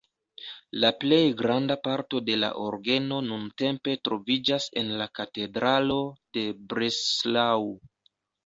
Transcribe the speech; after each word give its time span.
La 0.83 0.89
plej 1.03 1.19
granda 1.41 1.75
parto 1.87 2.21
de 2.29 2.37
la 2.45 2.49
orgeno 2.63 3.19
nuntempe 3.27 3.95
troviĝas 4.09 4.67
en 4.83 4.91
la 5.03 5.09
katedralo 5.21 5.99
de 6.39 6.47
Breslau. 6.73 7.71